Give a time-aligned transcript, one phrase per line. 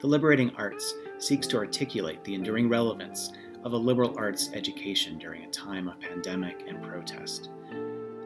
[0.00, 3.32] The Liberating Arts seeks to articulate the enduring relevance
[3.64, 7.50] of a liberal arts education during a time of pandemic and protest.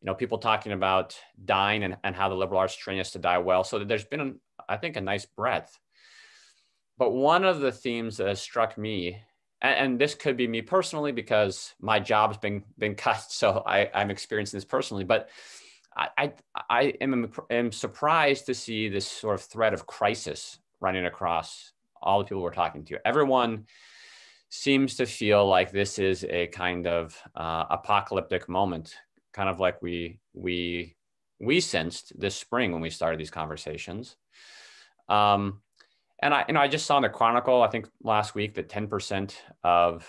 [0.01, 3.19] you know, people talking about dying and, and how the liberal arts train us to
[3.19, 3.65] die well.
[3.65, 5.79] So there's been, I think, a nice breadth.
[6.97, 9.21] But one of the themes that has struck me,
[9.63, 13.91] and, and this could be me personally because my job's been been cut, so I,
[13.95, 15.05] I'm experiencing this personally.
[15.05, 15.31] But
[15.95, 16.33] I,
[16.71, 22.19] I, am, am surprised to see this sort of thread of crisis running across all
[22.19, 23.07] the people we're talking to.
[23.07, 23.67] Everyone
[24.49, 28.95] seems to feel like this is a kind of uh, apocalyptic moment,
[29.33, 30.97] kind of like we we
[31.41, 34.17] we sensed this spring when we started these conversations.
[35.09, 35.61] Um,
[36.23, 38.69] and I, you know, I just saw in the Chronicle, I think last week that
[38.69, 39.35] 10%
[39.65, 40.09] of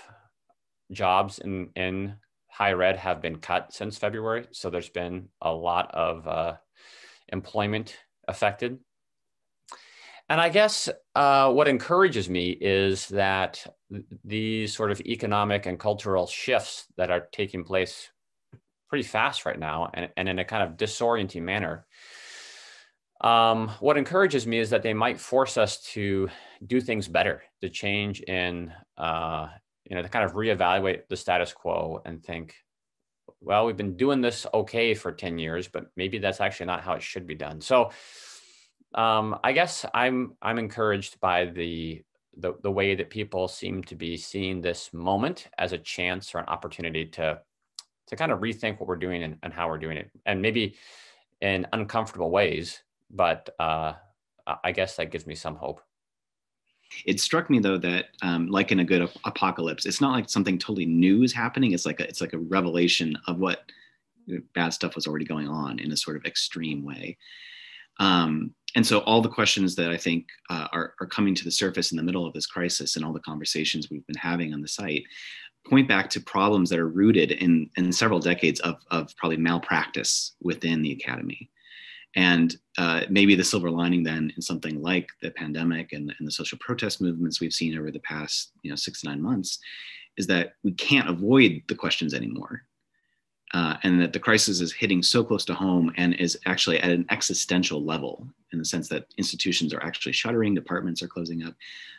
[0.91, 2.15] jobs in in
[2.47, 4.45] higher ed have been cut since February.
[4.51, 6.53] So there's been a lot of uh,
[7.29, 7.97] employment
[8.27, 8.77] affected.
[10.29, 13.65] And I guess uh, what encourages me is that
[14.23, 18.09] these sort of economic and cultural shifts that are taking place
[18.87, 21.87] pretty fast right now and, and in a kind of disorienting manner.
[23.23, 26.29] Um, what encourages me is that they might force us to
[26.67, 29.47] do things better, to change in uh,
[29.85, 32.55] you know, to kind of reevaluate the status quo and think,
[33.41, 36.93] well, we've been doing this okay for 10 years, but maybe that's actually not how
[36.93, 37.59] it should be done.
[37.59, 37.91] So
[38.95, 42.03] um, I guess I'm I'm encouraged by the,
[42.37, 46.39] the the way that people seem to be seeing this moment as a chance or
[46.39, 47.39] an opportunity to
[48.07, 50.75] to kind of rethink what we're doing and, and how we're doing it, and maybe
[51.41, 52.83] in uncomfortable ways.
[53.13, 53.93] But uh,
[54.63, 55.81] I guess that gives me some hope.
[57.05, 60.59] It struck me though that, um, like in a good apocalypse, it's not like something
[60.59, 61.71] totally new is happening.
[61.71, 63.71] It's like a, it's like a revelation of what
[64.53, 67.17] bad stuff was already going on in a sort of extreme way.
[67.99, 71.51] Um, and so all the questions that I think uh, are, are coming to the
[71.51, 74.61] surface in the middle of this crisis and all the conversations we've been having on
[74.61, 75.03] the site
[75.69, 80.35] point back to problems that are rooted in, in several decades of, of probably malpractice
[80.41, 81.49] within the academy.
[82.15, 86.31] And uh, maybe the silver lining then in something like the pandemic and, and the
[86.31, 89.59] social protest movements we've seen over the past you know, six to nine months
[90.17, 92.63] is that we can't avoid the questions anymore.
[93.53, 96.89] Uh, and that the crisis is hitting so close to home and is actually at
[96.89, 101.53] an existential level in the sense that institutions are actually shuttering, departments are closing up,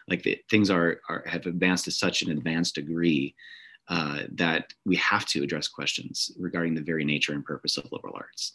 [0.08, 3.36] like the, things are, are have advanced to such an advanced degree
[3.88, 8.14] uh, that we have to address questions regarding the very nature and purpose of liberal
[8.16, 8.52] arts.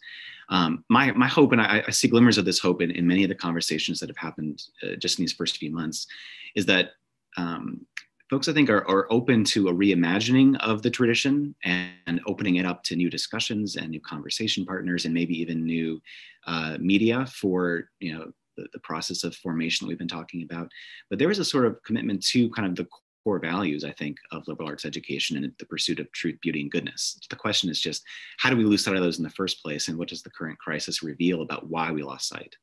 [0.48, 3.22] Um, my, my hope, and I, I, see glimmers of this hope in, in, many
[3.22, 6.08] of the conversations that have happened uh, just in these first few months,
[6.56, 6.90] is that
[7.36, 7.86] um,
[8.28, 12.66] folks, I think, are, are, open to a reimagining of the tradition and, opening it
[12.66, 16.02] up to new discussions and new conversation partners, and maybe even new
[16.46, 20.68] uh, media for you know the, the process of formation that we've been talking about.
[21.08, 22.88] But there is a sort of commitment to kind of the
[23.24, 26.70] core values, I think, of liberal arts education and the pursuit of truth, beauty, and
[26.70, 27.18] goodness.
[27.28, 28.02] The question is just
[28.38, 30.30] how do we lose sight of those in the first place, and what does the
[30.30, 32.56] current crisis reveal about why we lost sight?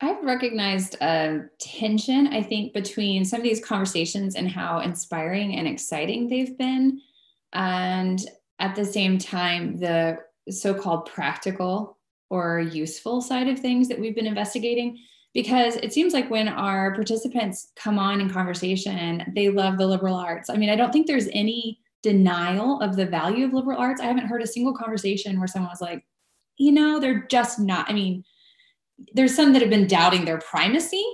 [0.00, 5.66] I've recognized a tension, I think, between some of these conversations and how inspiring and
[5.66, 7.00] exciting they've been.
[7.54, 8.20] And
[8.58, 10.18] at the same time, the
[10.50, 11.96] so-called practical
[12.28, 14.98] or useful side of things that we've been investigating
[15.36, 20.16] because it seems like when our participants come on in conversation they love the liberal
[20.16, 20.48] arts.
[20.48, 24.00] I mean i don't think there's any denial of the value of liberal arts.
[24.00, 26.04] I haven't heard a single conversation where someone was like
[26.56, 28.24] you know they're just not i mean
[29.12, 31.04] there's some that have been doubting their primacy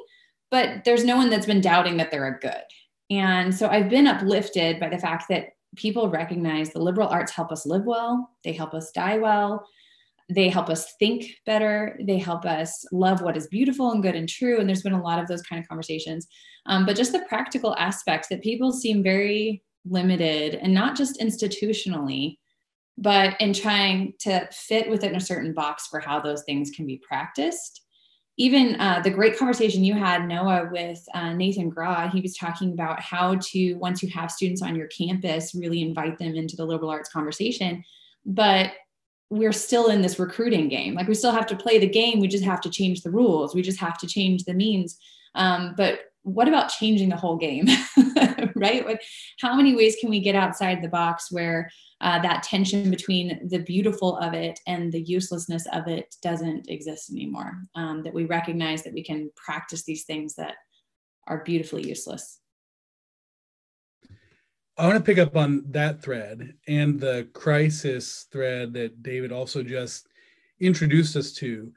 [0.53, 2.65] but there's no one that's been doubting that they're a good.
[3.11, 7.51] And so i've been uplifted by the fact that people recognize the liberal arts help
[7.51, 9.67] us live well they help us die well
[10.35, 11.99] they help us think better.
[12.03, 14.59] They help us love what is beautiful and good and true.
[14.59, 16.27] And there's been a lot of those kind of conversations.
[16.67, 22.37] Um, but just the practical aspects that people seem very limited and not just institutionally
[22.99, 26.99] but in trying to fit within a certain box for how those things can be
[27.07, 27.81] practiced.
[28.39, 32.73] Even uh, the great conversation you had noah with uh, nathan Grawe he was talking
[32.73, 36.65] about how to once you have students on your campus really invite them into the
[36.65, 37.85] liberal arts conversation.
[38.25, 38.73] But
[39.33, 40.95] we're still in this recruiting game.
[40.95, 42.21] Like we still have to play the game.
[42.21, 43.55] We just have to change the rules.
[43.55, 44.99] We just have to change the means.
[45.35, 47.67] Um, but what about changing the whole game?
[48.55, 48.85] right?
[48.85, 49.01] What,
[49.41, 51.71] how many ways can we get outside the box where
[52.03, 57.11] uh, that tension between the beautiful of it and the uselessness of it doesn't exist
[57.11, 57.55] anymore?
[57.75, 60.57] Um, that we recognize that we can practice these things that
[61.27, 62.42] are beautifully useless.
[64.79, 69.63] I want to pick up on that thread and the crisis thread that David also
[69.63, 70.09] just
[70.61, 71.71] introduced us to.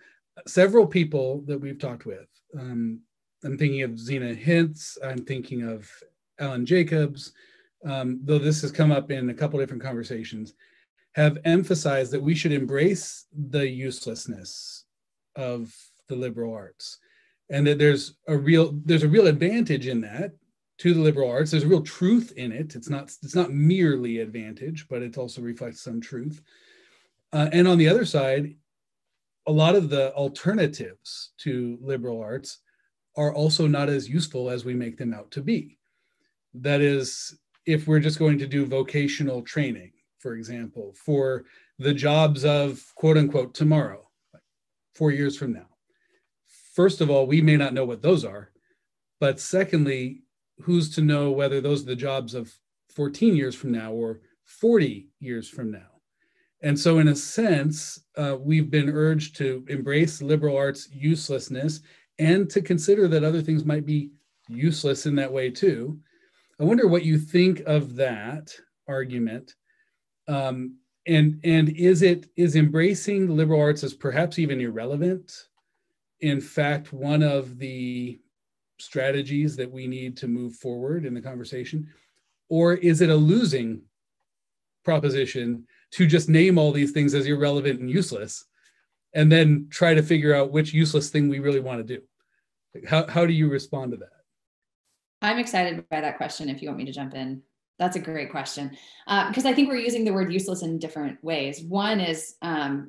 [0.47, 2.27] Several people that we've talked with.
[2.57, 3.01] Um,
[3.43, 4.97] I'm thinking of Zena Hitz.
[5.03, 5.89] I'm thinking of
[6.39, 7.33] Alan Jacobs,
[7.85, 10.53] um, though this has come up in a couple different conversations,
[11.15, 14.85] have emphasized that we should embrace the uselessness
[15.35, 15.75] of
[16.07, 16.99] the liberal arts
[17.49, 20.31] and that there's a real there's a real advantage in that
[20.77, 21.51] to the liberal arts.
[21.51, 22.75] There's a real truth in it.
[22.75, 26.41] It's not it's not merely advantage, but it also reflects some truth.
[27.33, 28.55] Uh, and on the other side,
[29.47, 32.59] a lot of the alternatives to liberal arts
[33.17, 35.77] are also not as useful as we make them out to be.
[36.53, 41.45] That is, if we're just going to do vocational training, for example, for
[41.79, 44.09] the jobs of quote unquote tomorrow,
[44.93, 45.67] four years from now.
[46.73, 48.51] First of all, we may not know what those are.
[49.19, 50.23] But secondly,
[50.61, 52.53] who's to know whether those are the jobs of
[52.89, 55.87] 14 years from now or 40 years from now?
[56.61, 61.81] And so, in a sense, uh, we've been urged to embrace liberal arts uselessness
[62.17, 64.11] and to consider that other things might be
[64.47, 65.99] useless in that way too.
[66.59, 68.51] I wonder what you think of that
[68.87, 69.53] argument.
[70.27, 75.31] Um, and and is it is embracing liberal arts as perhaps even irrelevant
[76.21, 78.19] in fact one of the
[78.79, 81.87] strategies that we need to move forward in the conversation?
[82.49, 83.81] Or is it a losing
[84.83, 88.45] proposition to just name all these things as irrelevant and useless
[89.13, 92.03] and then try to figure out which useless thing we really want to do?
[92.87, 94.09] How, how do you respond to that?
[95.21, 97.41] I'm excited by that question if you want me to jump in.
[97.79, 98.69] That's a great question
[99.27, 101.61] because uh, I think we're using the word useless in different ways.
[101.63, 102.87] One is um,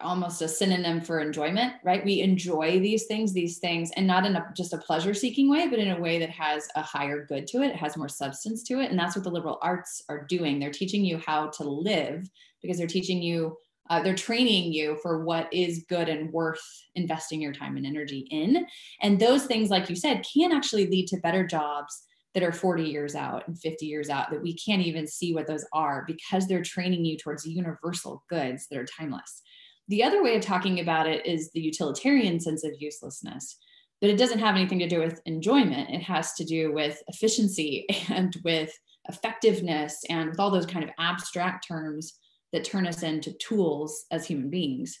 [0.00, 2.04] almost a synonym for enjoyment, right?
[2.04, 5.68] We enjoy these things, these things, and not in a, just a pleasure seeking way,
[5.68, 7.70] but in a way that has a higher good to it.
[7.70, 8.90] It has more substance to it.
[8.90, 10.58] And that's what the liberal arts are doing.
[10.58, 12.28] They're teaching you how to live
[12.60, 13.56] because they're teaching you,
[13.88, 16.60] uh, they're training you for what is good and worth
[16.94, 18.66] investing your time and energy in.
[19.00, 22.02] And those things, like you said, can actually lead to better jobs
[22.36, 25.46] that are 40 years out and 50 years out that we can't even see what
[25.46, 29.40] those are because they're training you towards universal goods that are timeless.
[29.88, 33.56] The other way of talking about it is the utilitarian sense of uselessness,
[34.00, 35.90] but it doesn't have anything to do with enjoyment.
[35.90, 38.72] It has to do with efficiency and with
[39.08, 42.18] effectiveness and with all those kind of abstract terms
[42.52, 44.98] that turn us into tools as human beings.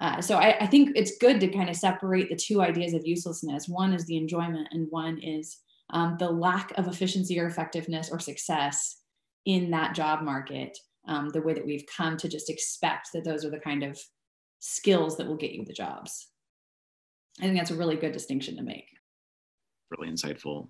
[0.00, 3.06] Uh, so I, I, think it's good to kind of separate the two ideas of
[3.06, 3.66] uselessness.
[3.66, 5.56] One is the enjoyment, and one is
[5.90, 8.98] um, the lack of efficiency or effectiveness or success
[9.46, 10.76] in that job market.
[11.08, 13.98] Um, the way that we've come to just expect that those are the kind of
[14.58, 16.28] skills that will get you the jobs.
[17.38, 18.88] I think that's a really good distinction to make.
[19.90, 20.68] Really insightful.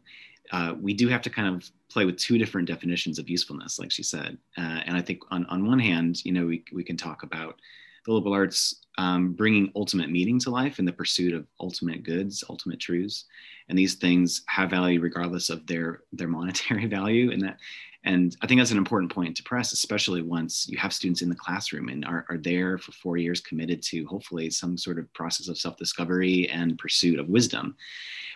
[0.52, 3.90] Uh, we do have to kind of play with two different definitions of usefulness, like
[3.90, 4.38] she said.
[4.56, 7.60] Uh, and I think on, on one hand, you know, we, we can talk about
[8.04, 12.44] the liberal arts um, bringing ultimate meaning to life in the pursuit of ultimate goods,
[12.48, 13.24] ultimate truths.
[13.68, 17.32] And these things have value regardless of their, their monetary value.
[17.32, 17.58] And that,
[18.06, 21.28] and I think that's an important point to press, especially once you have students in
[21.28, 25.12] the classroom and are, are there for four years committed to hopefully some sort of
[25.12, 27.74] process of self-discovery and pursuit of wisdom.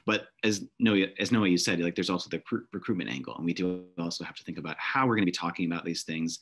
[0.07, 3.37] But as Noah, as Noah, you said, like there's also the recruitment angle.
[3.37, 5.85] And we do also have to think about how we're going to be talking about
[5.85, 6.41] these things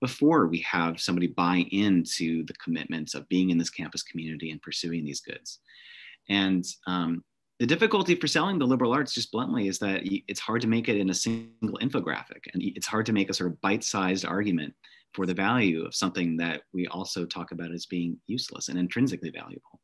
[0.00, 4.62] before we have somebody buy into the commitments of being in this campus community and
[4.62, 5.58] pursuing these goods.
[6.28, 7.24] And um,
[7.58, 10.88] the difficulty for selling the liberal arts, just bluntly, is that it's hard to make
[10.88, 14.74] it in a single infographic, and it's hard to make a sort of bite-sized argument
[15.12, 19.30] for the value of something that we also talk about as being useless and intrinsically
[19.30, 19.80] valuable.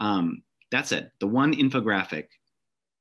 [0.00, 2.26] Um, that said, the one infographic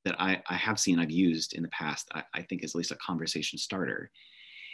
[0.05, 2.77] that I, I, have seen I've used in the past, I, I, think is at
[2.77, 4.09] least a conversation starter,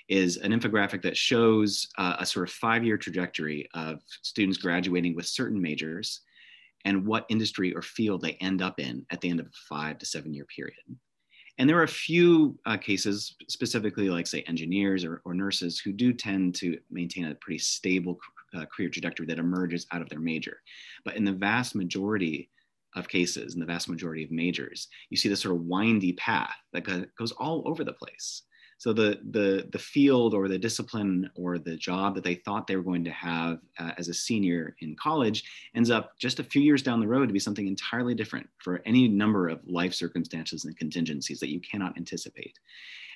[0.10, 5.26] is an infographic that shows uh, a sort of five-year trajectory of students graduating with
[5.26, 6.22] certain majors
[6.86, 9.98] and what industry or field they end up in at the end of a five
[10.00, 10.78] to seven year period.
[11.60, 15.92] And there are a few uh, cases, specifically like say engineers or, or, nurses, who
[15.92, 18.20] do tend to maintain a pretty stable
[18.56, 20.58] uh, career trajectory that emerges out of their major.
[21.06, 22.50] But in the vast majority
[22.96, 26.56] of cases, in the vast majority of majors, you see this sort of windy path
[26.74, 26.86] that
[27.18, 28.44] goes all over the place.
[28.84, 32.76] So the, the, the field or the discipline or the job that they thought they
[32.76, 36.62] were going to have uh, as a senior in college ends up just a few
[36.62, 40.66] years down the road to be something entirely different for any number of life circumstances
[40.66, 42.60] and contingencies that you cannot anticipate.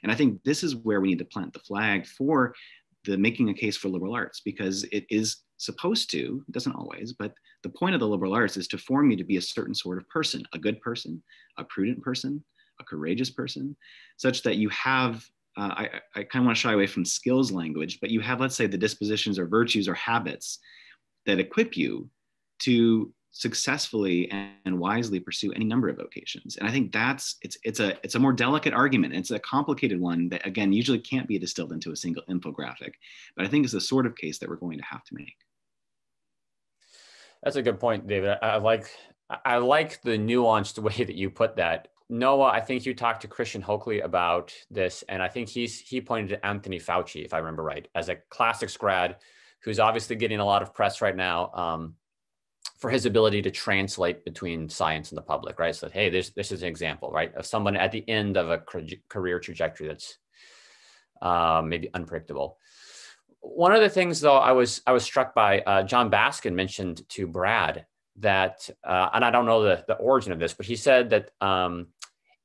[0.03, 2.55] And I think this is where we need to plant the flag for
[3.03, 7.33] the making a case for liberal arts because it is supposed to, doesn't always, but
[7.63, 9.97] the point of the liberal arts is to form you to be a certain sort
[9.97, 11.21] of person, a good person,
[11.57, 12.41] a prudent person,
[12.79, 13.75] a courageous person,
[14.15, 17.51] such that you have uh, I, I kind of want to shy away from skills
[17.51, 20.59] language, but you have, let's say, the dispositions or virtues or habits
[21.25, 22.09] that equip you
[22.59, 26.57] to successfully and wisely pursue any number of vocations.
[26.57, 29.13] And I think that's it's it's a it's a more delicate argument.
[29.13, 32.93] It's a complicated one that again usually can't be distilled into a single infographic,
[33.35, 35.35] but I think it's the sort of case that we're going to have to make.
[37.43, 38.37] That's a good point, David.
[38.41, 38.89] I, I like
[39.45, 41.89] I like the nuanced way that you put that.
[42.09, 45.99] Noah, I think you talked to Christian Hokley about this, and I think he's he
[45.99, 49.17] pointed to Anthony Fauci, if I remember right, as a classics grad
[49.61, 51.95] who's obviously getting a lot of press right now um,
[52.79, 55.75] for his ability to translate between science and the public, right?
[55.75, 58.63] So, hey, this this is an example, right, of someone at the end of a
[59.09, 60.17] career trajectory that's
[61.21, 62.57] uh, maybe unpredictable.
[63.41, 67.01] One of the things, though, I was I was struck by uh, Jon Baskin mentioned
[67.09, 67.85] to Brad
[68.19, 71.31] that, uh, and I don't know the the origin of this, but he said that.
[71.41, 71.87] Um,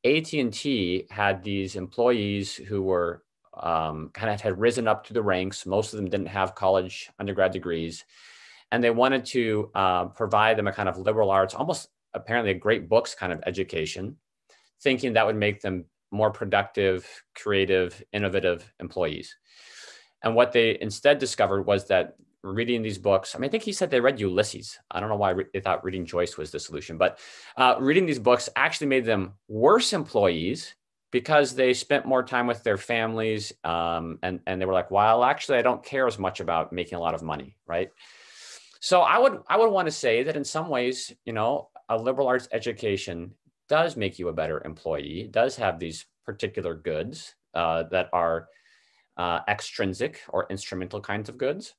[0.05, 3.23] AT&T had these employees who were
[3.55, 5.67] um, kind of had risen up to the ranks.
[5.67, 8.05] Most of them didn't have college undergrad degrees.
[8.71, 12.55] And they wanted to uh, provide them a kind of liberal arts, almost apparently a
[12.55, 14.17] great books kind of education,
[14.81, 19.37] thinking that would make them more productive, creative, innovative employees.
[20.23, 23.35] And what they instead discovered was that reading these books.
[23.35, 24.79] I mean, I think he said they read Ulysses.
[24.91, 27.19] I don't know why they thought reading Joyce was the solution, but
[27.57, 30.75] uh, reading these books actually made them worse employees
[31.13, 35.23] because they spent more time with their families um, and, and they were like, well,
[35.23, 37.91] actually, I don't care as much about making a lot of money, right?
[38.81, 41.97] So I would I would want to say that in some ways, you know, a
[41.97, 43.33] liberal arts education
[43.69, 48.49] does make you a better employee, does have these particular goods uh, that are
[49.17, 51.75] uh, extrinsic or instrumental kinds of goods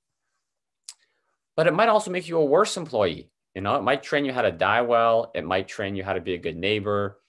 [1.56, 3.30] but it might also make you a worse employee.
[3.56, 5.32] You know, it might train you how to die well.
[5.36, 7.20] It might train you how to be a good neighbor.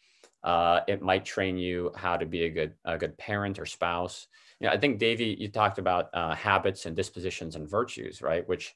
[0.43, 4.26] Uh, it might train you how to be a good a good parent or spouse.
[4.61, 8.47] You know, I think Davey, you talked about uh, habits and dispositions and virtues, right?
[8.49, 8.75] Which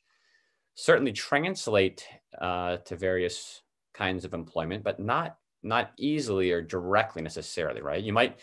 [0.74, 2.06] certainly translate
[2.40, 3.62] uh, to various
[3.94, 8.02] kinds of employment, but not not easily or directly necessarily, right?
[8.02, 8.38] You might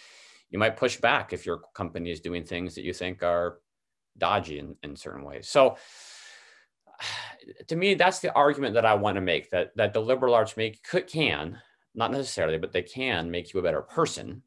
[0.50, 3.59] you might push back if your company is doing things that you think are
[4.17, 5.47] dodgy in, in certain ways.
[5.47, 5.77] So
[7.67, 10.57] to me, that's the argument that I want to make that that the liberal arts
[10.57, 11.57] make could, can
[11.95, 14.41] not necessarily, but they can make you a better person.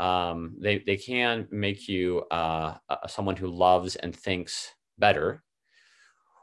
[0.00, 5.42] Um, they they can make you uh, someone who loves and thinks better,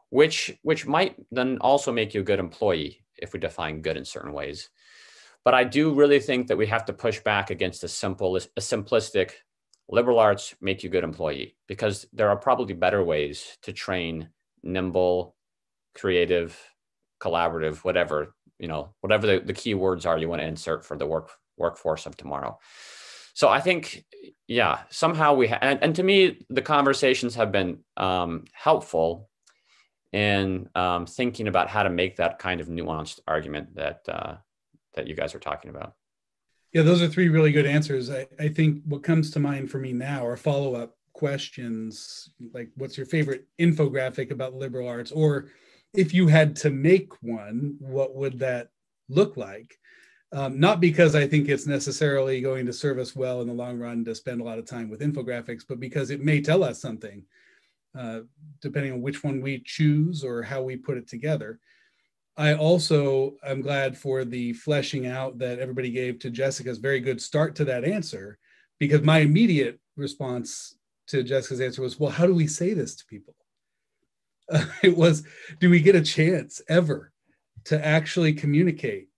[0.10, 4.06] which which might then also make you a good employee if we define good in
[4.06, 4.70] certain ways.
[5.44, 8.60] But I do really think that we have to push back against a simple a
[8.60, 9.32] simplistic
[9.89, 14.30] liberal arts make you good employee because there are probably better ways to train
[14.63, 15.36] nimble,
[15.96, 16.58] creative,
[17.22, 20.98] collaborative, whatever, you know, whatever the, the key words are you want to insert for
[20.98, 22.58] the work workforce of tomorrow.
[23.34, 24.03] So I think,
[24.48, 29.30] yeah, somehow we, ha- and, and to me, the conversations have been um, helpful
[30.12, 34.36] in um, thinking about how to make that kind of nuanced argument that uh,
[34.96, 35.94] that you guys are talking about.
[36.74, 38.10] Yeah, those are three really good answers.
[38.10, 42.70] I, I think what comes to mind for me now are follow up questions like
[42.75, 45.50] what's your favorite infographic about liberal arts or
[45.94, 48.70] if you had to make one what would that
[49.10, 49.77] look like
[50.34, 53.77] um, not because i think it's necessarily going to serve us well in the long
[53.77, 56.82] run to spend a lot of time with infographics but because it may tell us
[56.82, 57.24] something
[57.98, 58.22] uh,
[58.62, 61.60] depending on which one we choose or how we put it together.
[62.38, 67.22] I also am glad for the fleshing out that everybody gave to Jessica's very good
[67.22, 68.38] start to that answer,
[68.80, 70.77] because my immediate response
[71.12, 73.36] to Jessica's answer was, well, how do we say this to people?
[74.51, 75.24] Uh, it was,
[75.60, 77.12] do we get a chance ever
[77.65, 79.10] to actually communicate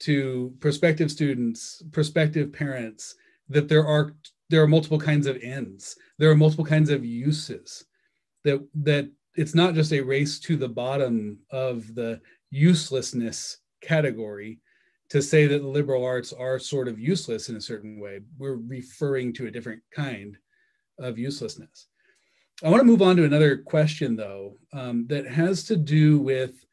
[0.00, 3.14] to prospective students, prospective parents,
[3.48, 4.14] that there are
[4.50, 7.84] there are multiple kinds of ends, there are multiple kinds of uses,
[8.42, 12.20] that that it's not just a race to the bottom of the
[12.50, 14.60] uselessness category
[15.10, 18.20] to say that the liberal arts are sort of useless in a certain way.
[18.38, 20.36] We're referring to a different kind
[20.98, 21.88] of uselessness.
[22.62, 26.64] I want to move on to another question, though, um, that has to do with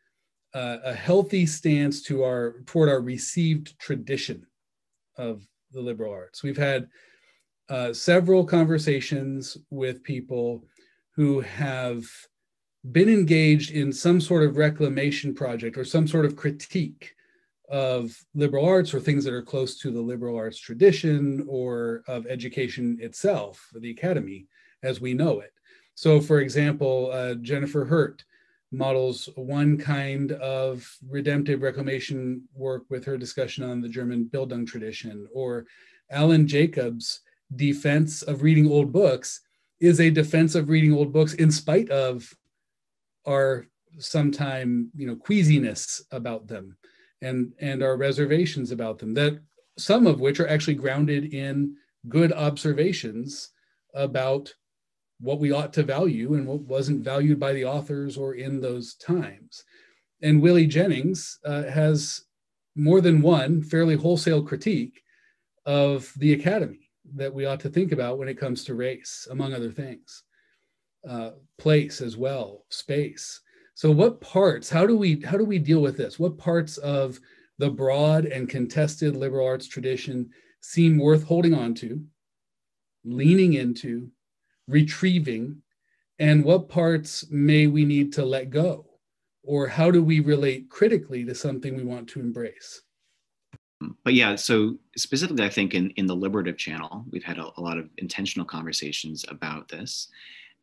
[0.53, 4.45] uh, a healthy stance to our toward our received tradition
[5.17, 6.43] of the liberal arts.
[6.43, 6.87] We've had
[7.69, 10.65] uh, several conversations with people
[11.15, 12.05] who have
[12.91, 17.13] been engaged in some sort of reclamation project or some sort of critique
[17.71, 22.27] of liberal arts or things that are close to the liberal arts tradition or of
[22.27, 24.45] education itself, the academy
[24.83, 25.53] as we know it.
[25.95, 28.25] So, for example, uh, Jennifer Herdt
[28.71, 35.27] models one kind of redemptive reclamation work with her discussion on the German Bildung tradition,
[35.33, 35.65] or
[36.09, 37.21] Alan Jacobs'
[37.55, 39.41] defense of reading old books
[39.79, 42.33] is a defense of reading old books in spite of
[43.27, 46.77] our sometime you know queasiness about them
[47.21, 49.39] and and our reservations about them that
[49.77, 51.75] some of which are actually grounded in
[52.09, 53.49] good observations
[53.93, 54.53] about
[55.19, 58.95] what we ought to value and what wasn't valued by the authors or in those
[58.95, 59.63] times.
[60.21, 62.23] And Willie Jennings uh, has
[62.75, 65.01] more than one fairly wholesale critique
[65.65, 69.53] of the academy that we ought to think about when it comes to race, among
[69.53, 70.23] other things,
[71.07, 73.41] uh, place as well, space.
[73.81, 74.69] So, what parts?
[74.69, 76.19] How do we how do we deal with this?
[76.19, 77.19] What parts of
[77.57, 80.29] the broad and contested liberal arts tradition
[80.61, 81.99] seem worth holding on to,
[83.03, 84.11] leaning into,
[84.67, 85.63] retrieving,
[86.19, 88.85] and what parts may we need to let go?
[89.41, 92.83] Or how do we relate critically to something we want to embrace?
[94.03, 97.61] But yeah, so specifically, I think in, in the Liberative channel, we've had a, a
[97.61, 100.07] lot of intentional conversations about this.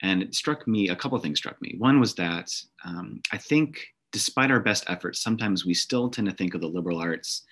[0.03, 1.75] And it struck me, a couple of things struck me.
[1.79, 2.51] One was that
[2.85, 3.81] um, I think
[4.13, 7.43] despite our best efforts, sometimes we still tend to think of the liberal arts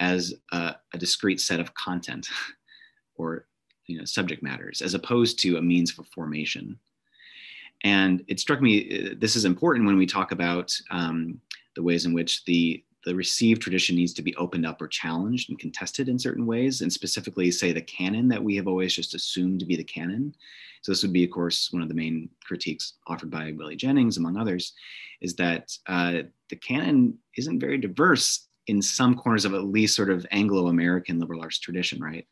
[0.00, 2.26] as a, a discrete set of content
[3.16, 3.46] or
[3.86, 6.78] you know subject matters as opposed to a means for formation
[7.82, 11.40] and it struck me uh, this is important when we talk about um,
[11.76, 15.50] the ways in which the the received tradition needs to be opened up or challenged
[15.50, 19.14] and contested in certain ways and specifically say the canon that we have always just
[19.14, 20.34] assumed to be the canon.
[20.82, 24.16] So this would be of course one of the main critiques offered by willie jennings
[24.16, 24.74] among others
[25.20, 30.10] is that uh, the canon isn't very diverse in some corners of at least sort
[30.10, 32.26] of anglo-american liberal arts tradition right?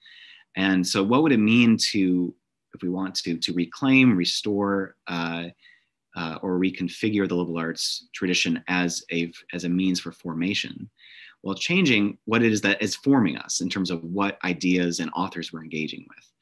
[0.56, 2.34] And so, what would it mean to,
[2.74, 5.46] if we want to, to reclaim, restore, uh,
[6.16, 10.90] uh, or reconfigure the liberal arts tradition as a as a means for formation,
[11.42, 15.10] while changing what it is that is forming us in terms of what ideas and
[15.14, 16.32] authors we're engaging with.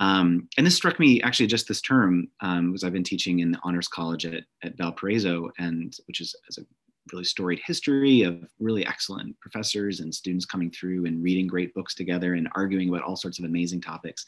[0.00, 3.50] Um, and this struck me actually just this term um, because I've been teaching in
[3.50, 6.62] the honors college at, at Valparaiso, and which is as a
[7.12, 11.94] really storied history of really excellent professors and students coming through and reading great books
[11.94, 14.24] together and arguing about all sorts of amazing topics.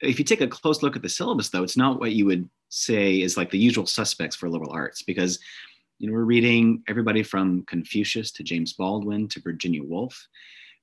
[0.00, 2.48] If you take a close look at the syllabus, though, it's not what you would
[2.68, 5.38] say is like the usual suspects for liberal arts because
[5.98, 10.26] you know we're reading everybody from Confucius to James Baldwin to Virginia Woolf,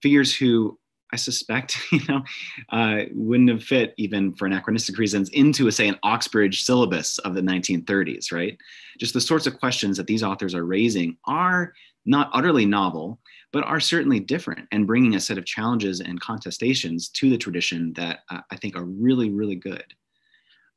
[0.01, 0.77] figures who
[1.11, 2.23] I suspect, you know,
[2.69, 7.33] uh, wouldn't have fit even for anachronistic reasons into, a, say, an Oxbridge syllabus of
[7.33, 8.57] the 1930s, right?
[8.99, 11.73] Just the sorts of questions that these authors are raising are
[12.05, 13.19] not utterly novel,
[13.51, 17.93] but are certainly different and bringing a set of challenges and contestations to the tradition
[17.93, 19.85] that uh, I think are really, really good.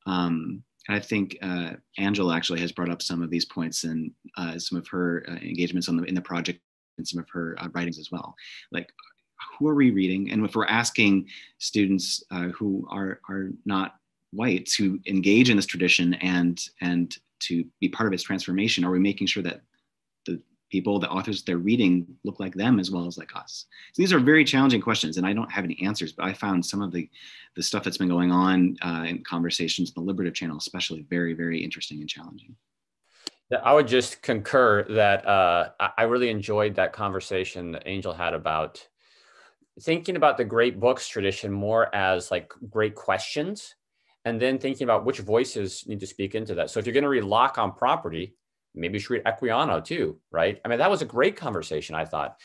[0.07, 4.59] Um, I think uh, Angela actually has brought up some of these points in uh,
[4.59, 6.61] some of her uh, engagements on the, in the project
[6.99, 8.35] and some of her uh, writings as well.
[8.73, 8.91] Like,
[9.59, 10.31] who are we reading?
[10.31, 11.29] And if we're asking
[11.59, 13.97] students uh, who are, are not
[14.33, 18.91] white to engage in this tradition and, and to be part of its transformation, are
[18.91, 19.63] we making sure that
[20.27, 23.67] the people, the authors they're reading look like them as well as like us?
[23.93, 26.65] So these are very challenging questions and I don't have any answers, but I found
[26.65, 27.09] some of the,
[27.57, 31.35] the stuff that's been going on uh, in conversations in the Liberative channel, especially very,
[31.35, 32.57] very interesting and challenging.
[33.63, 38.87] I would just concur that uh, I really enjoyed that conversation that Angel had about
[39.81, 43.75] thinking about the great books tradition more as like great questions
[44.25, 46.71] and then thinking about which voices need to speak into that.
[46.71, 48.35] So if you're going to read Locke on property,
[48.75, 50.61] maybe you should read Equiano too, right?
[50.65, 52.39] I mean, that was a great conversation, I thought.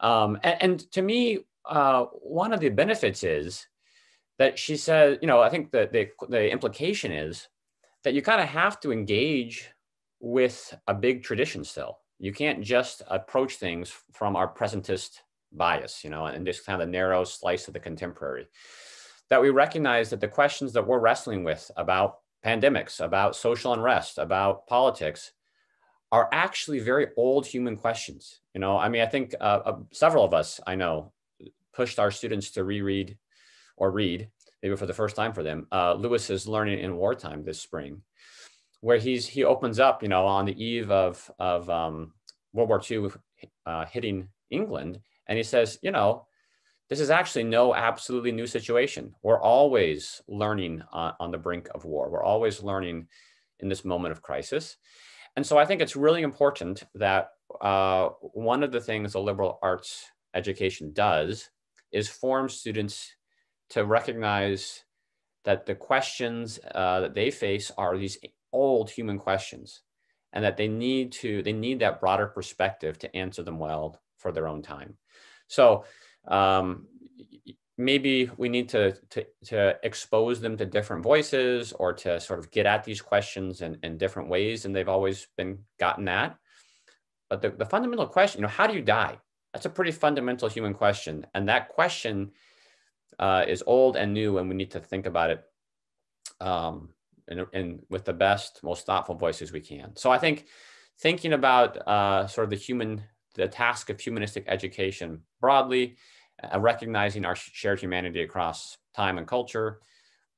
[0.00, 3.66] Um, and, and, to me, uh, one of the benefits is
[4.38, 7.48] that she said, you know, I think that the, the implication is
[8.04, 9.70] that you kind of have to engage
[10.20, 11.98] with a big tradition still.
[12.18, 15.20] You can't just approach things from our presentist
[15.52, 18.46] bias, you know, and just kind of the narrow slice of the contemporary
[19.28, 24.18] that we recognize that the questions that we're wrestling with about pandemics, about social unrest,
[24.18, 25.32] about politics
[26.12, 28.40] are actually very old human questions.
[28.54, 31.12] You know, I mean, I think uh, uh, several of us I know
[31.74, 33.18] pushed our students to reread
[33.76, 34.30] or read,
[34.62, 38.02] maybe for the first time for them, uh, Lewis's Learning in Wartime this spring,
[38.80, 42.12] where he's he opens up, you know, on the eve of of um,
[42.52, 43.10] World War II
[43.66, 46.26] uh, hitting England, and he says, you know,
[46.88, 49.14] this is actually no absolutely new situation.
[49.22, 52.08] We're always learning on, on the brink of war.
[52.10, 53.08] We're always learning
[53.60, 54.76] in this moment of crisis.
[55.34, 59.58] And so I think it's really important that uh, one of the things a liberal
[59.62, 61.50] arts education does
[61.92, 63.14] is form students
[63.70, 64.84] to recognize
[65.44, 68.18] that the questions uh, that they face are these
[68.52, 69.82] old human questions
[70.32, 74.32] and that they need to they need that broader perspective to answer them well for
[74.32, 74.96] their own time
[75.48, 75.84] so
[76.28, 76.86] um,
[77.78, 82.50] maybe we need to, to, to expose them to different voices or to sort of
[82.50, 86.36] get at these questions in, in different ways And they've always been gotten at.
[87.28, 89.18] But the, the fundamental question, you know, how do you die?
[89.52, 91.26] That's a pretty fundamental human question.
[91.34, 92.32] And that question
[93.18, 95.44] uh, is old and new, and we need to think about it
[96.40, 96.90] um,
[97.28, 99.96] in, in, with the best, most thoughtful voices we can.
[99.96, 100.46] So I think
[101.00, 103.02] thinking about uh, sort of the human,
[103.36, 105.96] the task of humanistic education broadly,
[106.42, 109.80] uh, recognizing our shared humanity across time and culture,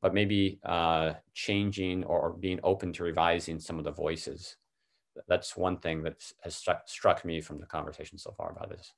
[0.02, 4.56] but maybe uh, changing or being open to revising some of the voices.
[5.26, 8.92] That's one thing that has struck, struck me from the conversation so far about this.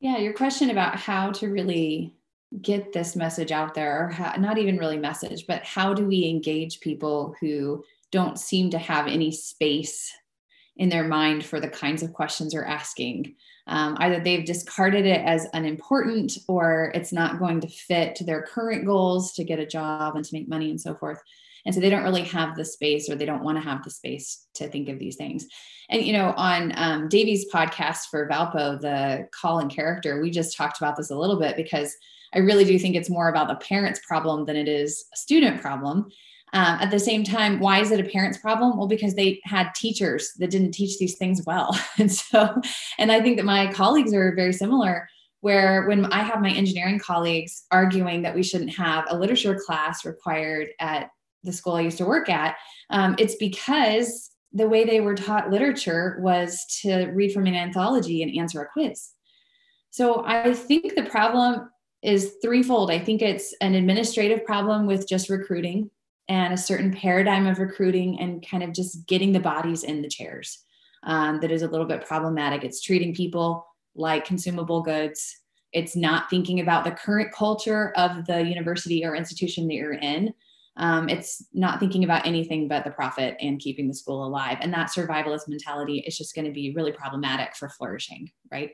[0.00, 2.14] Yeah, your question about how to really
[2.62, 6.28] get this message out there, or how, not even really message, but how do we
[6.28, 10.12] engage people who don't seem to have any space
[10.76, 13.34] in their mind for the kinds of questions we're asking?
[13.66, 18.42] Um, either they've discarded it as unimportant or it's not going to fit to their
[18.42, 21.22] current goals to get a job and to make money and so forth.
[21.64, 23.90] And so they don't really have the space or they don't want to have the
[23.90, 25.46] space to think of these things.
[25.88, 30.56] And, you know, on um, Davy's podcast for Valpo, the call and character, we just
[30.56, 31.94] talked about this a little bit because
[32.34, 35.60] I really do think it's more about the parents' problem than it is a student
[35.60, 36.10] problem.
[36.54, 38.78] Um, at the same time, why is it a parent's problem?
[38.78, 41.76] Well, because they had teachers that didn't teach these things well.
[41.98, 42.60] And so,
[42.98, 45.08] and I think that my colleagues are very similar,
[45.40, 50.04] where when I have my engineering colleagues arguing that we shouldn't have a literature class
[50.04, 51.10] required at
[51.42, 52.56] the school I used to work at,
[52.90, 58.22] um, it's because the way they were taught literature was to read from an anthology
[58.22, 59.10] and answer a quiz.
[59.90, 61.68] So I think the problem
[62.02, 62.90] is threefold.
[62.90, 65.90] I think it's an administrative problem with just recruiting
[66.28, 70.08] and a certain paradigm of recruiting and kind of just getting the bodies in the
[70.08, 70.64] chairs
[71.04, 72.64] um, that is a little bit problematic.
[72.64, 75.40] It's treating people like consumable goods.
[75.72, 80.32] It's not thinking about the current culture of the university or institution that you're in.
[80.76, 84.58] Um, it's not thinking about anything but the profit and keeping the school alive.
[84.60, 88.70] And that survivalist mentality is just going to be really problematic for flourishing, right?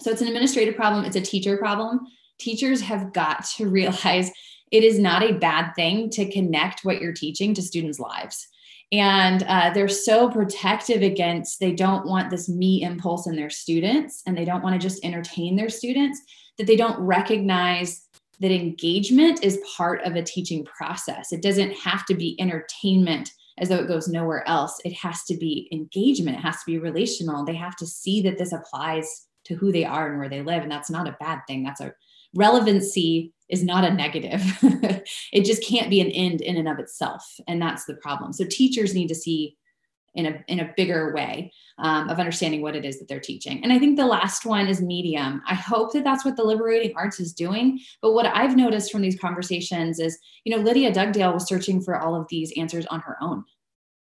[0.00, 2.00] So it's an administrative problem, it's a teacher problem.
[2.38, 4.30] Teachers have got to realize
[4.74, 8.48] it is not a bad thing to connect what you're teaching to students' lives.
[8.90, 14.22] And uh, they're so protective against, they don't want this me impulse in their students
[14.26, 16.20] and they don't want to just entertain their students,
[16.58, 18.08] that they don't recognize
[18.40, 21.32] that engagement is part of a teaching process.
[21.32, 24.80] It doesn't have to be entertainment as though it goes nowhere else.
[24.84, 27.44] It has to be engagement, it has to be relational.
[27.44, 30.64] They have to see that this applies to who they are and where they live.
[30.64, 31.62] And that's not a bad thing.
[31.62, 31.94] That's a
[32.34, 34.42] relevancy is not a negative.
[35.32, 37.24] it just can't be an end in and of itself.
[37.46, 38.32] And that's the problem.
[38.32, 39.56] So teachers need to see
[40.14, 43.62] in a, in a bigger way um, of understanding what it is that they're teaching.
[43.62, 45.42] And I think the last one is medium.
[45.46, 47.80] I hope that that's what the liberating arts is doing.
[48.00, 51.98] But what I've noticed from these conversations is, you know, Lydia Dugdale was searching for
[51.98, 53.44] all of these answers on her own.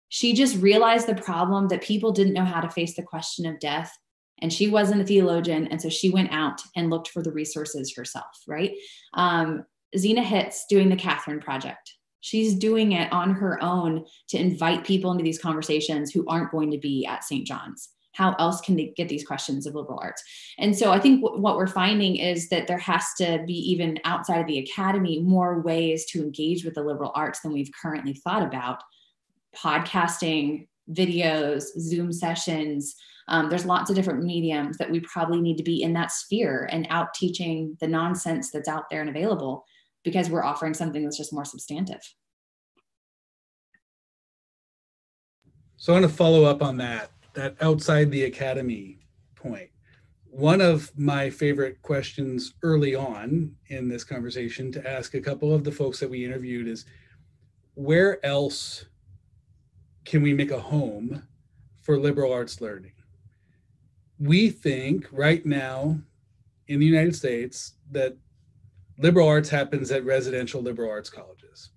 [0.09, 3.59] She just realized the problem that people didn't know how to face the question of
[3.59, 3.97] death
[4.41, 7.93] and she wasn't a theologian and so she went out and looked for the resources
[7.95, 8.73] herself right?
[9.13, 9.65] Um,
[9.97, 11.93] zena hitz doing the catherine project.
[12.21, 16.71] She's doing it on her own to invite people into these conversations who aren't going
[16.71, 17.89] to be at st john's.
[18.13, 20.23] How else can they get these questions of liberal arts?
[20.57, 23.99] And so i think w- what we're finding is that there has to be even
[24.03, 28.13] outside of the academy more ways to engage with the liberal arts than we've currently
[28.13, 28.81] thought about.
[29.55, 32.95] Podcasting videos zoom sessions
[33.29, 36.69] um, there's lots of different mediums that we probably need to be in that sphere
[36.71, 39.65] and out teaching the nonsense that's out there and available
[40.03, 42.01] because we're offering something that's just more substantive
[45.75, 48.97] so i want to follow up on that that outside the academy
[49.35, 49.69] point.
[50.29, 55.63] One of my favorite questions early on in this conversation to ask a couple of
[55.63, 56.85] the folks that we interviewed is
[57.75, 58.85] where else
[60.07, 61.21] can we make a home
[61.81, 62.93] for liberal arts learning?
[64.17, 65.99] We think right now
[66.67, 68.15] in the United States that
[68.97, 71.71] liberal arts happens at residential liberal arts colleges.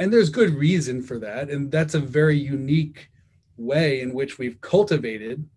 [0.00, 1.50] And there's good reason for that.
[1.50, 3.08] And that's a very unique
[3.56, 5.48] way in which we've cultivated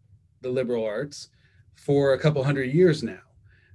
[0.42, 1.30] the liberal arts
[1.74, 3.24] for a couple hundred years now.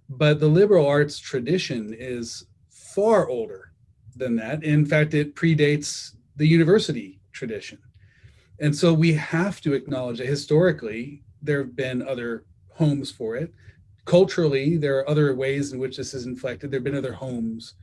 [0.08, 3.72] But the liberal arts tradition is far older
[4.14, 4.62] than that.
[4.62, 7.78] In fact, it predates the university tradition.
[8.60, 12.44] And so we have to acknowledge that historically there have been other
[12.74, 13.52] homes for it.
[14.04, 16.70] Culturally, there are other ways in which this is inflected.
[16.70, 17.74] There have been other homes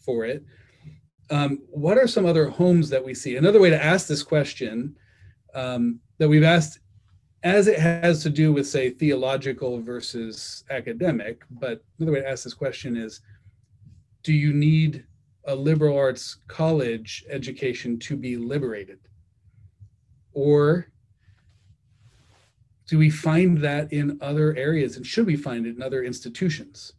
[0.00, 0.44] for it.
[1.30, 3.36] Um, what are some other homes that we see?
[3.36, 4.96] Another way to ask this question
[5.54, 6.80] um, that we've asked
[7.44, 12.42] as it has to do with say theological versus academic but another way to ask
[12.42, 13.20] this question is
[14.22, 15.04] do you need
[15.44, 18.98] a liberal arts college education to be liberated
[20.34, 20.88] or
[22.86, 26.92] do we find that in other areas and should we find it in other institutions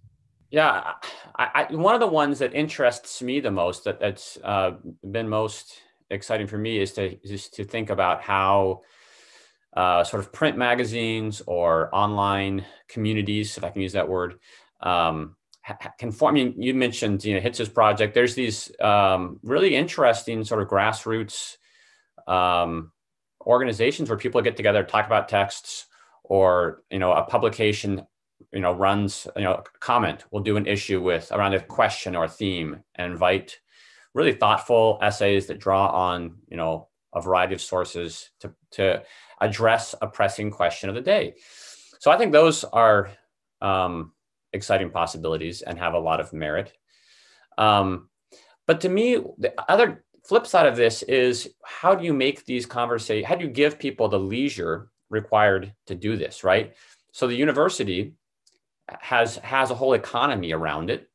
[0.49, 0.93] yeah
[1.37, 4.71] I, I, one of the ones that interests me the most that, that's uh,
[5.03, 5.75] been most
[6.09, 8.81] exciting for me is to just to think about how
[9.75, 14.39] uh, sort of print magazines or online communities, if I can use that word,
[14.81, 15.35] um,
[15.97, 16.37] can form.
[16.37, 18.13] You mentioned, you know, Hitz's project.
[18.13, 21.57] There's these um, really interesting sort of grassroots
[22.27, 22.91] um,
[23.45, 25.87] organizations where people get together, talk about texts,
[26.23, 28.05] or you know, a publication,
[28.51, 30.25] you know, runs, you know, comment.
[30.31, 33.59] We'll do an issue with around a question or a theme and invite
[34.13, 39.03] really thoughtful essays that draw on, you know, a variety of sources to, to
[39.41, 41.35] address a pressing question of the day.
[41.99, 43.09] So I think those are
[43.61, 44.13] um,
[44.53, 46.73] exciting possibilities and have a lot of merit.
[47.57, 48.09] Um,
[48.67, 52.65] but to me, the other flip side of this is how do you make these
[52.65, 56.73] conversations, how do you give people the leisure required to do this, right?
[57.11, 58.13] So the university
[58.99, 61.09] has has a whole economy around it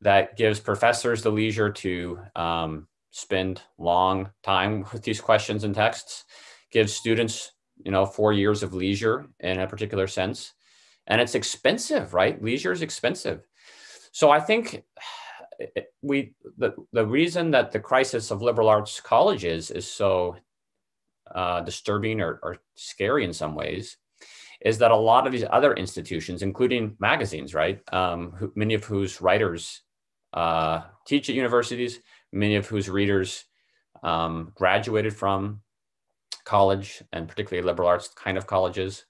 [0.00, 6.24] that gives professors the leisure to um, spend long time with these questions and texts,
[6.70, 7.52] gives students,
[7.84, 10.54] you know, four years of leisure in a particular sense.
[11.06, 12.42] And it's expensive, right?
[12.42, 13.46] Leisure is expensive.
[14.12, 14.84] So I think
[16.02, 20.36] we the, the reason that the crisis of liberal arts colleges is so
[21.34, 23.96] uh, disturbing or, or scary in some ways
[24.60, 28.84] is that a lot of these other institutions, including magazines, right, um, who, many of
[28.84, 29.82] whose writers
[30.32, 32.00] uh, teach at universities,
[32.32, 33.44] many of whose readers
[34.02, 35.60] um, graduated from
[36.44, 39.04] college and particularly liberal arts kind of colleges.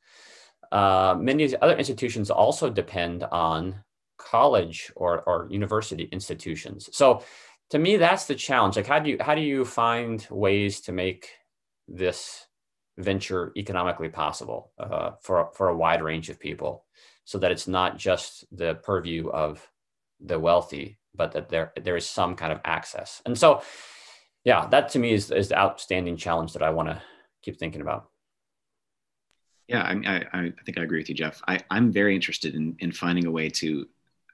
[0.71, 3.83] Uh, many of the other institutions also depend on
[4.19, 6.89] college or, or university institutions.
[6.93, 7.23] So
[7.71, 8.77] to me, that's the challenge.
[8.77, 11.31] Like, how do you how do you find ways to make
[11.87, 12.47] this
[12.97, 16.85] venture economically possible uh, for for a wide range of people,
[17.25, 19.67] so that it's not just the purview of
[20.21, 23.23] the wealthy, but that there there is some kind of access.
[23.27, 23.63] And so,
[24.45, 27.03] yeah, that to me is is the outstanding challenge that I want to
[27.43, 28.09] keep thinking about.
[29.69, 31.43] Yeah, I, I, I think I agree with you, Jeff.
[31.47, 33.87] I, I'm very interested in, in finding a way to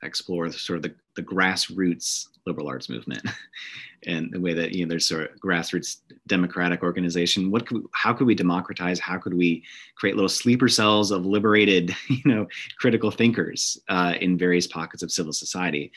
[0.04, 3.22] explore sort of the, the grassroots liberal arts movement
[4.06, 7.84] and the way that you know there's sort of grassroots democratic organization what could we,
[7.92, 9.64] how could we democratize how could we
[9.96, 12.46] create little sleeper cells of liberated you know
[12.78, 15.90] critical thinkers uh, in various pockets of civil society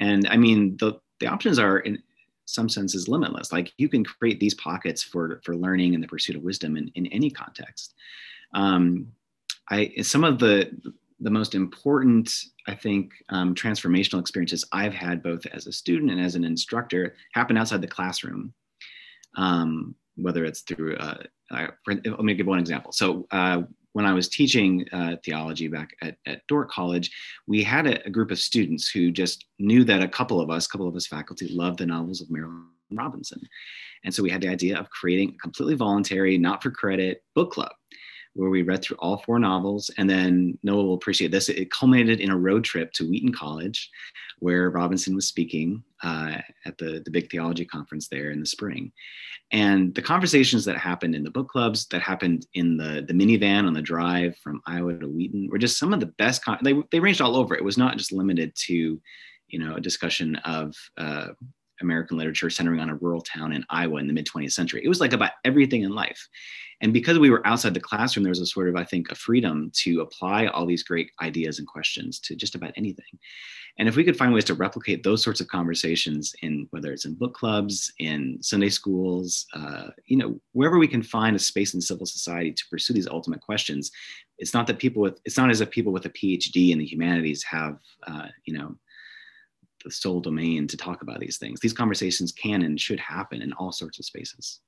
[0.00, 2.02] and I mean, the, the options are in
[2.46, 3.52] some senses limitless.
[3.52, 6.88] Like you can create these pockets for, for learning and the pursuit of wisdom in,
[6.94, 7.94] in any context.
[8.54, 9.12] Um,
[9.68, 10.72] I, some of the,
[11.20, 12.32] the most important,
[12.66, 17.14] I think, um, transformational experiences I've had both as a student and as an instructor
[17.32, 18.54] happen outside the classroom.
[19.36, 22.92] Um, whether it's through, uh, I, let me give one example.
[22.92, 27.10] So uh, when I was teaching uh, theology back at, at College,
[27.46, 30.66] we had a, a, group of students who just knew that a couple of us,
[30.66, 33.40] a couple of us faculty loved the novels of Marilynne Robinson.
[34.04, 37.52] And so we had the idea of creating a completely voluntary, not for credit book
[37.52, 37.72] club
[38.34, 39.90] where we read through all four novels.
[39.98, 41.48] And then Noah will appreciate this.
[41.48, 43.90] It culminated in a road trip to Wheaton College,
[44.38, 48.92] where Robinson was speaking uh, at the, the big theology conference there in the spring.
[49.52, 53.66] And the conversations that happened in the book clubs, that happened in the, the minivan
[53.66, 56.44] on the drive from Iowa to Wheaton, were just some of the best.
[56.44, 57.56] Con- they, they ranged all over.
[57.56, 59.00] It was not just limited to,
[59.48, 61.28] you know, a discussion of uh,
[61.80, 64.82] American literature centering on a rural town in Iowa in the mid 20th century.
[64.84, 66.28] It was like about everything in life.
[66.82, 69.14] And because we were outside the classroom, there was a sort of, I think, a
[69.14, 73.18] freedom to apply all these great ideas and questions to just about anything.
[73.78, 77.04] And if we could find ways to replicate those sorts of conversations in whether it's
[77.04, 81.74] in book clubs, in Sunday schools, uh, you know, wherever we can find a space
[81.74, 83.90] in civil society to pursue these ultimate questions,
[84.38, 86.84] it's not that people with, it's not as if people with a PhD in the
[86.84, 88.74] humanities have, uh, you know,
[89.84, 91.60] the sole domain to talk about these things.
[91.60, 94.60] These conversations can and should happen in all sorts of spaces.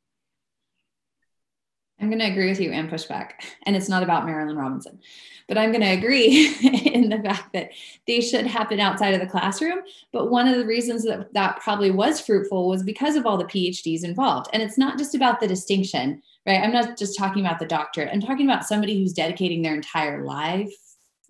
[2.01, 3.45] I'm going to agree with you and push back.
[3.65, 4.99] And it's not about Marilynne Robinson,
[5.47, 6.49] but I'm going to agree
[6.93, 7.71] in the fact that
[8.09, 9.79] they should happen outside of the classroom.
[10.13, 13.45] But one of the reasons that that probably was fruitful was because of all the
[13.45, 14.49] PhDs involved.
[14.53, 16.61] And it's not just about the distinction, right?
[16.61, 18.11] I'm not just talking about the doctorate.
[18.13, 20.75] I'm talking about somebody who's dedicating their entire life,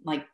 [0.04, 0.24] like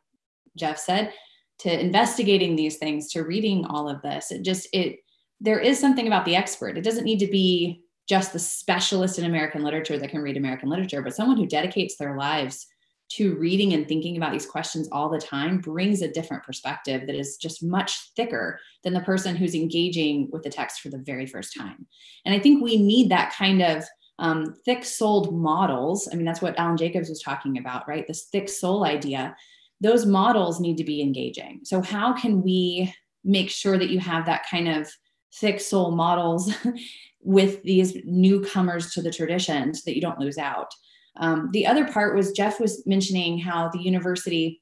[0.55, 1.11] Jeff said,
[1.59, 4.31] to investigating these things, to reading all of this.
[4.31, 4.99] It just, it,
[5.39, 6.77] there is something about the expert.
[6.77, 10.69] It doesn't need to be just the specialist in American literature that can read American
[10.69, 12.65] literature, but someone who dedicates their lives
[13.09, 17.15] to reading and thinking about these questions all the time brings a different perspective that
[17.15, 21.25] is just much thicker than the person who's engaging with the text for the very
[21.25, 21.87] first time.
[22.25, 23.83] And I think we need that kind of
[24.19, 26.07] um, thick souled models.
[26.11, 28.05] I mean, that's what Alan Jacobs was talking about, right?
[28.07, 29.35] This thick soul idea.
[29.81, 31.61] Those models need to be engaging.
[31.63, 34.89] So, how can we make sure that you have that kind of
[35.33, 36.51] thick soul models
[37.21, 40.71] with these newcomers to the traditions that you don't lose out.
[41.17, 44.61] Um, the other part was Jeff was mentioning how the university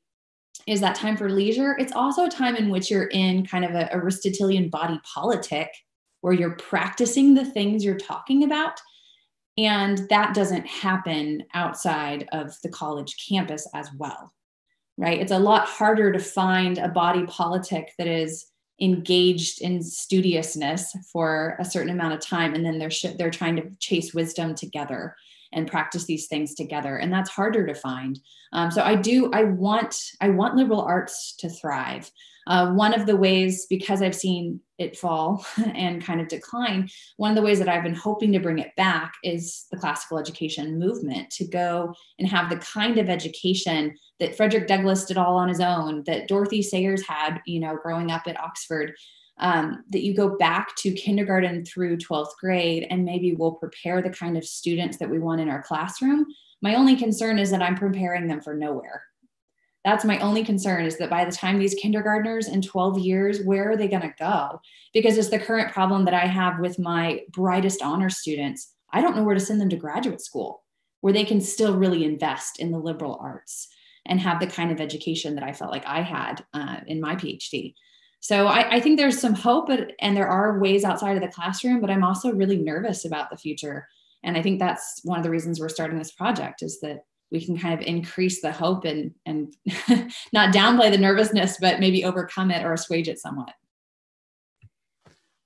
[0.65, 1.77] is that time for leisure.
[1.77, 5.69] It's also a time in which you're in kind of a Aristotelian body politic
[6.21, 8.79] where you're practicing the things you're talking about.
[9.57, 14.33] And that doesn't happen outside of the college campus as well,
[14.97, 15.19] right?
[15.19, 18.47] It's a lot harder to find a body politic that is
[18.79, 23.55] engaged in studiousness for a certain amount of time and then they're sh- they're trying
[23.55, 25.15] to chase wisdom together
[25.51, 28.19] and practice these things together and that's harder to find
[28.53, 32.11] um, so i do i want i want liberal arts to thrive
[32.45, 37.31] uh, one of the ways because i've seen it fall and kind of decline one
[37.31, 40.79] of the ways that i've been hoping to bring it back is the classical education
[40.79, 45.49] movement to go and have the kind of education that frederick douglass did all on
[45.49, 48.93] his own that dorothy sayers had you know growing up at oxford
[49.39, 54.09] um, that you go back to kindergarten through 12th grade and maybe we'll prepare the
[54.09, 56.25] kind of students that we want in our classroom.
[56.61, 59.03] My only concern is that I'm preparing them for nowhere.
[59.87, 63.71] That's my only concern is that by the time these kindergartners in 12 years, where
[63.71, 64.59] are they going to go?
[64.93, 68.73] Because it's the current problem that I have with my brightest honor students.
[68.91, 70.65] I don't know where to send them to graduate school
[70.99, 73.69] where they can still really invest in the liberal arts
[74.05, 77.15] and have the kind of education that I felt like I had uh, in my
[77.15, 77.73] PhD.
[78.19, 81.29] So I, I think there's some hope, but, and there are ways outside of the
[81.33, 83.87] classroom, but I'm also really nervous about the future.
[84.21, 87.43] And I think that's one of the reasons we're starting this project is that we
[87.43, 89.55] can kind of increase the hope and and
[90.33, 93.53] not downplay the nervousness, but maybe overcome it or assuage it somewhat.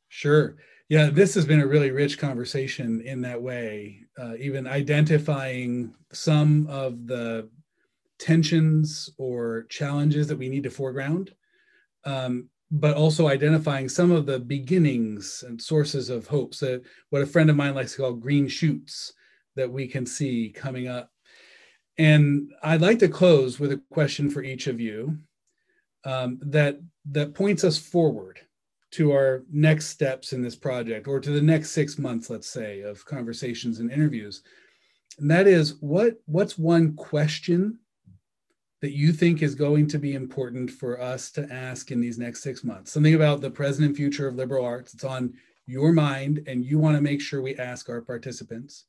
[0.10, 0.58] Sure.
[0.89, 4.02] Yeah, this has been a really rich conversation in that way.
[4.22, 7.50] Uh, even identifying some of the
[8.20, 11.34] tensions or challenges that we need to foreground,
[12.04, 16.54] um, but also identifying some of the beginnings and sources of hope.
[16.54, 19.13] So, what a friend of mine likes to call green shoots
[19.56, 21.10] that we can see coming up.
[21.97, 25.17] And I'd like to close with a question for each of you
[26.06, 26.80] um, that
[27.12, 28.39] that points us forward
[28.91, 32.82] to our next steps in this project, or to the next six months, let's say,
[32.82, 34.43] of conversations and interviews.
[35.19, 37.80] And that is, what what's one question
[38.82, 42.42] that you think is going to be important for us to ask in these next
[42.42, 42.92] six months?
[42.92, 44.94] Something about the present and future of liberal arts.
[44.94, 45.33] It's on
[45.67, 48.85] your mind, and you want to make sure we ask our participants.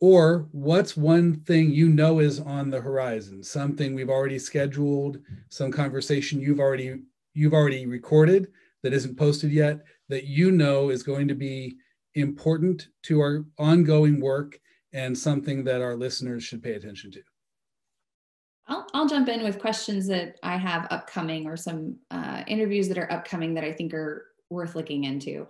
[0.00, 3.42] Or what's one thing you know is on the horizon?
[3.42, 5.18] Something we've already scheduled,
[5.50, 7.02] some conversation you've already
[7.34, 8.48] you've already recorded
[8.82, 11.76] that isn't posted yet that you know is going to be
[12.14, 14.58] important to our ongoing work
[14.92, 17.22] and something that our listeners should pay attention to.
[18.66, 22.98] I'll, I'll jump in with questions that I have upcoming or some uh, interviews that
[22.98, 25.46] are upcoming that I think are worth looking into.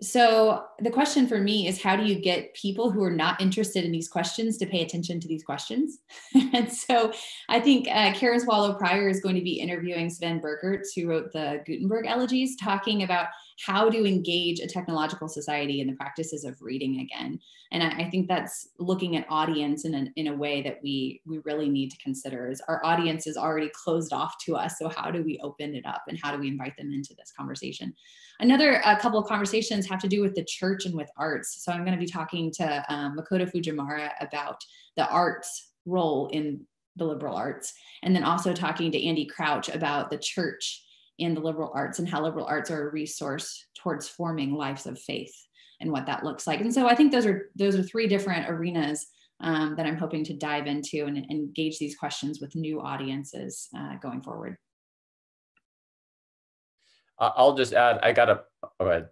[0.00, 3.84] So the question for me is how do you get people who are not interested
[3.84, 5.98] in these questions to pay attention to these questions?
[6.52, 7.12] And so
[7.48, 11.32] i think uh, karen swallow prior is going to be interviewing sven birkerts who wrote
[11.32, 13.28] the gutenberg elegies talking about
[13.66, 17.38] how to engage a technological society in the practices of reading again.
[17.72, 21.20] And i, I think that's looking at audience in a, in a way that we
[21.26, 24.78] we really need to consider is our audience is already closed off to us.
[24.78, 27.32] So how do we open it up and how do we invite them into this
[27.36, 27.92] conversation?
[28.40, 31.62] Another uh, couple of conversations have to do with the church and with arts.
[31.62, 34.64] So I'm going to be talking to um, Makoto Fujimura about
[34.96, 36.64] the arts role in
[36.96, 40.82] the liberal arts, and then also talking to Andy Crouch about the church
[41.20, 44.98] in the liberal arts and how liberal arts are a resource towards forming lives of
[44.98, 45.34] faith
[45.80, 46.60] and what that looks like.
[46.60, 49.06] And so I think those are those are three different arenas
[49.40, 53.68] um, that I'm hoping to dive into and, and engage these questions with new audiences
[53.76, 54.56] uh, going forward.
[57.18, 58.40] I'll just add, I got a,
[58.80, 59.08] go ahead.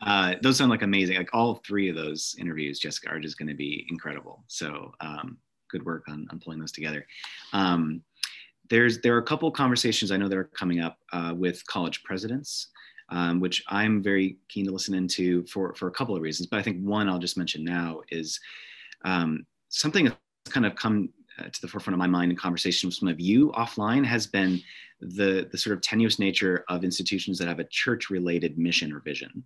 [0.00, 1.16] Uh, those sound like amazing.
[1.16, 4.44] Like all three of those interviews, Jessica, are just going to be incredible.
[4.46, 5.38] So um,
[5.68, 7.04] good work on, on pulling those together.
[7.52, 8.02] Um,
[8.70, 12.02] there's there are a couple conversations I know that are coming up uh, with college
[12.04, 12.68] presidents,
[13.10, 16.48] um, which I'm very keen to listen into for for a couple of reasons.
[16.48, 18.38] But I think one I'll just mention now is
[19.04, 20.18] um, something that's
[20.50, 23.20] kind of come uh, to the forefront of my mind in conversation with some of
[23.20, 24.60] you offline has been
[25.00, 29.00] the, the sort of tenuous nature of institutions that have a church related mission or
[29.00, 29.44] vision.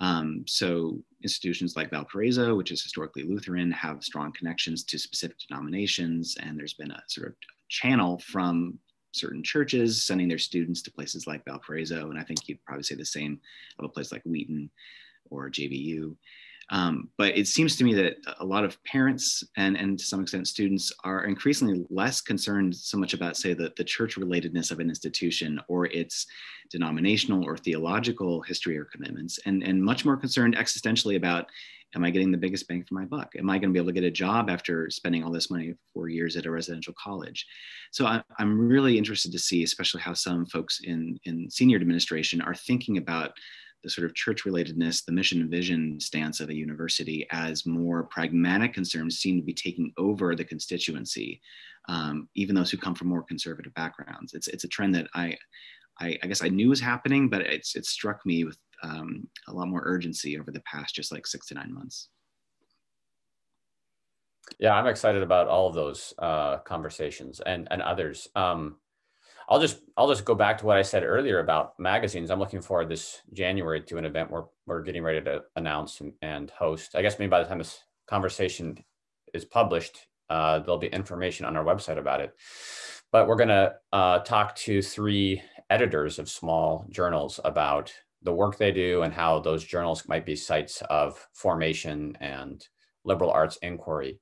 [0.00, 6.36] Um, so institutions like Valparaiso, which is historically Lutheran, have strong connections to specific denominations,
[6.40, 7.34] and there's been a sort of
[7.70, 8.78] channel from
[9.12, 12.94] certain churches sending their students to places like Valparaiso, and I think you'd probably say
[12.94, 13.40] the same
[13.78, 14.70] of a place like Wheaton
[15.30, 16.16] or JBU.
[16.72, 20.20] Um, but it seems to me that a lot of parents and, and to some
[20.20, 24.78] extent students are increasingly less concerned so much about, say, the, the church relatedness of
[24.78, 26.26] an institution or its
[26.70, 31.46] denominational or theological history or commitments, and, and much more concerned existentially about
[31.94, 33.32] am I getting the biggest bang for my buck?
[33.38, 35.74] Am I going to be able to get a job after spending all this money
[35.92, 37.46] four years at a residential college?
[37.90, 42.40] So I, am really interested to see, especially how some folks in, in senior administration
[42.40, 43.32] are thinking about
[43.82, 48.04] the sort of church relatedness, the mission and vision stance of a university as more
[48.04, 51.40] pragmatic concerns seem to be taking over the constituency,
[51.88, 54.34] um, even those who come from more conservative backgrounds.
[54.34, 55.36] It's, it's a trend that I,
[55.98, 59.52] I, I guess I knew was happening, but it's, it struck me with um, a
[59.52, 62.08] lot more urgency over the past just like six to nine months.
[64.58, 68.28] Yeah, I'm excited about all of those uh, conversations and, and others.
[68.34, 68.76] Um,
[69.48, 72.30] I'll just I'll just go back to what I said earlier about magazines.
[72.30, 76.12] I'm looking forward this January to an event where we're getting ready to announce and,
[76.22, 76.94] and host.
[76.94, 78.78] I guess maybe by the time this conversation
[79.34, 82.32] is published, uh, there'll be information on our website about it.
[83.10, 87.92] But we're going to uh, talk to three editors of small journals about
[88.22, 92.66] the work they do and how those journals might be sites of formation and
[93.04, 94.20] liberal arts inquiry.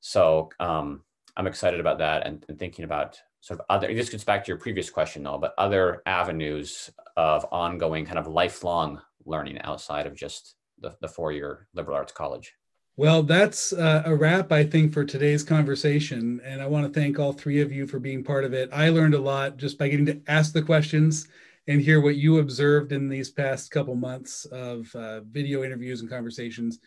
[0.00, 1.02] So um,
[1.36, 4.48] I'm excited about that and, and thinking about sort of other, this gets back to
[4.48, 10.14] your previous question though, but other avenues of ongoing kind of lifelong learning outside of
[10.14, 12.54] just the, the four-year liberal arts college.
[12.96, 16.40] Well, that's uh, a wrap, I think, for today's conversation.
[16.44, 18.70] And I want to thank all three of you for being part of it.
[18.72, 21.28] I learned a lot just by getting to ask the questions
[21.68, 26.10] and hear what you observed in these past couple months of uh, video interviews and
[26.10, 26.78] conversations.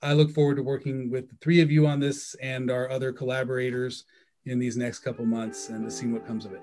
[0.00, 3.12] I look forward to working with the three of you on this and our other
[3.12, 4.04] collaborators
[4.46, 6.62] in these next couple months and to see what comes of it.